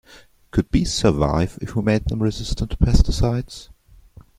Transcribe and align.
Could 0.49 0.71
bees 0.71 0.91
survive 0.91 1.59
if 1.61 1.75
we 1.75 1.83
made 1.83 2.05
them 2.07 2.23
resistant 2.23 2.71
to 2.71 2.77
pesticides? 2.77 3.69